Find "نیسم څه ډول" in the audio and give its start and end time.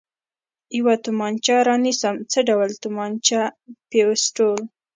1.83-2.69